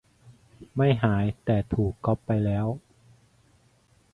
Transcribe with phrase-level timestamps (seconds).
[0.75, 2.67] ไม่หาย แต่ถูกก๊อปไปแล้ว?